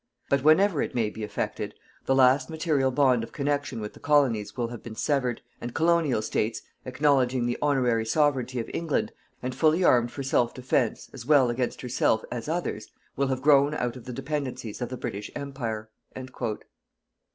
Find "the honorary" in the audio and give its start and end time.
7.45-8.03